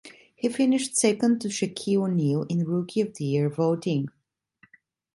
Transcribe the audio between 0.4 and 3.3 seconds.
finished second to Shaquille O'Neal in rookie of the